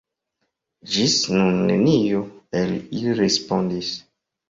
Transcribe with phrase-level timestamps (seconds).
[0.93, 2.25] Ĝis nun neniu
[2.65, 3.97] el ili respondis.